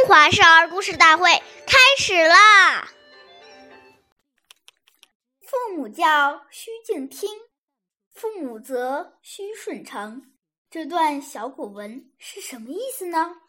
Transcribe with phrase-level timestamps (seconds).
[0.00, 1.28] 中华少儿故事大会
[1.66, 2.90] 开始啦！
[5.42, 7.28] 父母教，须敬听；
[8.14, 10.32] 父母责，须顺承。
[10.70, 13.42] 这段小古文是什么意思呢？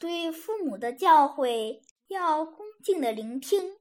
[0.00, 3.76] 对父母的教诲要恭敬的聆听。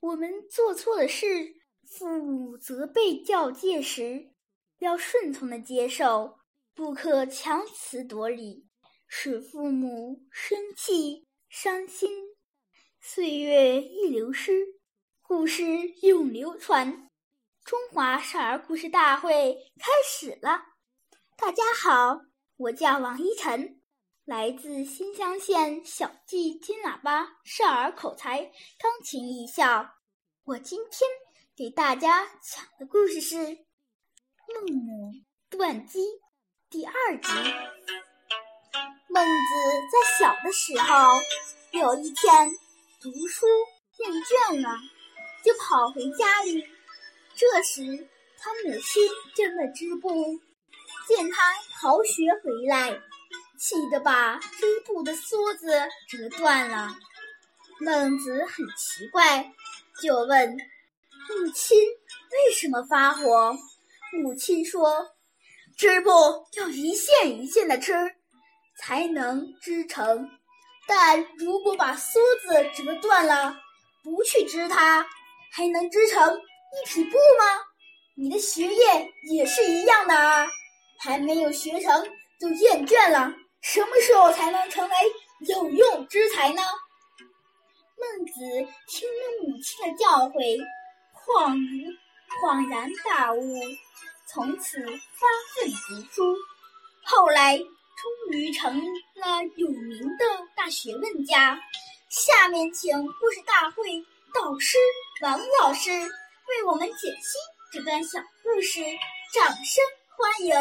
[0.00, 1.54] 我们做错了事，
[1.86, 4.30] 父母责备教诫时，
[4.78, 6.38] 要顺从的接受，
[6.74, 8.66] 不可强词夺理，
[9.06, 11.28] 使父母生气。
[11.54, 12.10] 伤心，
[12.98, 14.80] 岁月易流失，
[15.20, 15.62] 故事
[16.00, 17.10] 永流传。
[17.62, 20.62] 中华少儿故事大会开始了。
[21.36, 22.22] 大家好，
[22.56, 23.82] 我叫王一晨，
[24.24, 28.42] 来自新乡县小季金喇叭少儿口才
[28.78, 29.86] 钢琴艺校。
[30.44, 31.06] 我今天
[31.54, 33.36] 给大家讲的故事是
[34.48, 35.12] 《孟母
[35.50, 36.00] 断机》
[36.70, 37.28] 第二集。
[39.12, 39.30] 孟子
[39.92, 41.20] 在小的时候，
[41.72, 42.50] 有一天
[42.98, 43.46] 读书
[43.98, 44.70] 厌倦了，
[45.44, 46.66] 就跑回家里。
[47.36, 50.40] 这时，他母亲正在织布，
[51.06, 52.90] 见他逃学回来，
[53.58, 55.68] 气得把织布的梭子
[56.08, 56.96] 折断了。
[57.80, 59.52] 孟子很奇怪，
[60.00, 61.78] 就问母亲
[62.30, 63.54] 为什么发火。
[64.22, 65.06] 母亲说
[65.76, 66.10] ：“织布
[66.54, 67.92] 要一线一线的织。”
[68.78, 70.28] 才能织成，
[70.86, 73.56] 但如果把梭子折断了，
[74.02, 75.06] 不去织它，
[75.52, 77.44] 还能织成一匹布吗？
[78.16, 80.46] 你的学业也是一样的啊，
[80.98, 82.04] 还没有学成
[82.40, 84.94] 就厌倦了，什么时候才能成为
[85.48, 86.62] 有用之才呢？
[87.98, 88.40] 孟子
[88.88, 90.58] 听了母亲的教诲，
[91.14, 91.92] 恍如
[92.40, 93.54] 恍然大悟，
[94.26, 96.36] 从此发奋读书，
[97.04, 97.60] 后来。
[98.02, 98.76] 终于成
[99.14, 100.24] 了有名的
[100.56, 101.56] 大学问家。
[102.08, 104.76] 下面请故事大会导师
[105.22, 107.38] 王老师为我们解析
[107.70, 108.80] 这段小故事，
[109.32, 109.84] 掌声
[110.16, 110.52] 欢迎！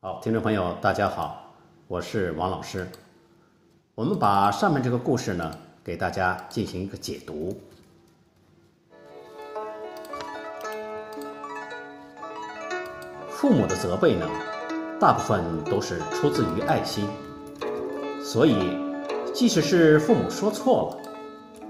[0.00, 1.54] 好，听众朋友，大家好，
[1.86, 2.90] 我是王老师。
[3.94, 7.60] 我们把上面这个故事呢，给大家进行一个解读。
[13.42, 14.24] 父母的责备呢，
[15.00, 17.04] 大部分都是出自于爱心，
[18.22, 18.54] 所以
[19.34, 21.10] 即使是父母说错了，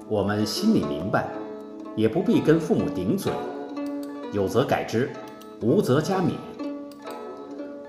[0.06, 1.30] 我们心里明白，
[1.96, 3.32] 也不必跟父母顶嘴，
[4.32, 5.10] 有则改之，
[5.62, 6.32] 无则加勉。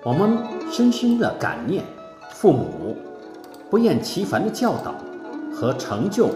[0.02, 0.38] 我们
[0.72, 1.84] 深深的感念
[2.30, 2.96] 父母
[3.70, 4.96] 不厌其烦的教导
[5.54, 6.30] 和成就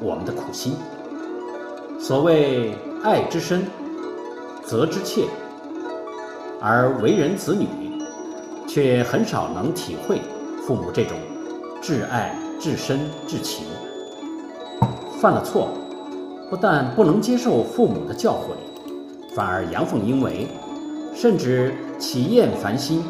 [0.00, 0.76] 我们的苦心。
[1.98, 2.72] 所谓
[3.02, 3.66] 爱之深，
[4.64, 5.24] 责之切。
[6.66, 7.68] 而为人子女，
[8.66, 10.22] 却很少能体会
[10.66, 11.18] 父母这种
[11.78, 13.66] 至爱、至深、至情。
[15.20, 15.68] 犯了错，
[16.48, 20.48] 不但不能接受父母的教诲，反而阳奉阴违，
[21.14, 23.04] 甚至起厌烦心，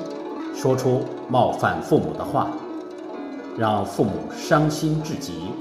[0.52, 2.48] 说出冒犯父母的话，
[3.56, 5.52] 让父母伤心至极。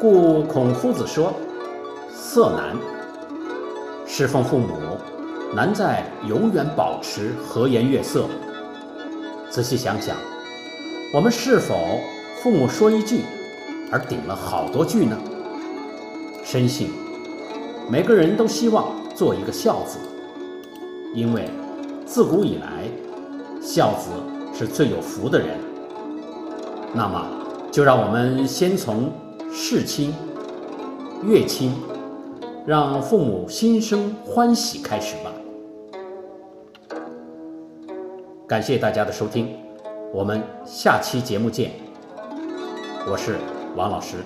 [0.00, 1.30] 故孔夫子说
[2.10, 2.74] ：“色难，
[4.06, 4.68] 侍奉父母。”
[5.54, 8.26] 难在永远保持和颜悦色。
[9.50, 10.16] 仔细想想，
[11.12, 12.00] 我们是否
[12.42, 13.20] 父母说一句，
[13.90, 15.18] 而顶了好多句呢？
[16.42, 16.90] 深信
[17.90, 19.98] 每个人都希望做一个孝子，
[21.14, 21.50] 因为
[22.06, 22.88] 自古以来，
[23.60, 24.08] 孝子
[24.58, 25.48] 是最有福的人。
[26.94, 27.26] 那么，
[27.70, 29.12] 就让我们先从
[29.52, 30.14] 事亲、
[31.22, 31.74] 悦亲，
[32.66, 35.30] 让父母心生欢喜开始吧。
[38.52, 39.56] 感谢大家的收听，
[40.12, 41.70] 我们下期节目见。
[43.08, 43.38] 我是
[43.74, 44.16] 王老师。